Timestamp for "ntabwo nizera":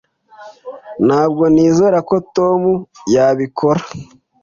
1.07-1.99